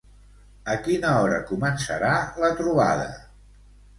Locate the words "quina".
0.85-1.11